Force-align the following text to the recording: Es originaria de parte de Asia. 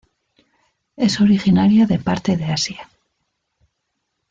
Es 0.95 1.21
originaria 1.21 1.85
de 1.85 1.99
parte 1.99 2.35
de 2.35 2.45
Asia. 2.45 2.89